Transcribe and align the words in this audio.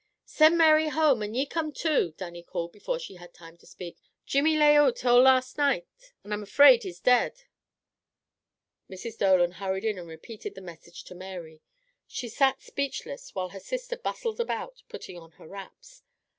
"Send 0.25 0.57
Mary 0.57 0.89
home 0.89 1.21
and 1.21 1.35
ye 1.37 1.45
come 1.45 1.71
too," 1.71 2.15
Dannie 2.17 2.41
called 2.41 2.71
before 2.71 2.97
she 2.97 3.17
had 3.17 3.35
time 3.35 3.55
to 3.57 3.67
speak. 3.67 3.97
"Jimmy 4.25 4.57
lay 4.57 4.75
oot 4.75 5.05
all 5.05 5.21
last 5.21 5.59
nicht, 5.59 6.13
and 6.23 6.33
I'm 6.33 6.41
afraid 6.41 6.81
he's 6.81 6.99
dead." 6.99 7.43
Mrs. 8.89 9.15
Dolan 9.19 9.51
hurried 9.51 9.85
in 9.85 9.99
and 9.99 10.07
repeated 10.07 10.55
the 10.55 10.61
message 10.61 11.03
to 11.03 11.13
Mary. 11.13 11.61
She 12.07 12.29
sat 12.29 12.63
speechless 12.63 13.35
while 13.35 13.49
her 13.49 13.59
sister 13.59 13.95
bustled 13.95 14.39
about 14.39 14.81
putting 14.89 15.19
on 15.19 15.33
her 15.33 15.47
wraps. 15.47 16.01